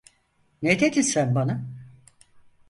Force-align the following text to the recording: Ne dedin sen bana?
Ne 0.61 0.79
dedin 0.79 1.01
sen 1.01 1.35
bana? 1.35 1.65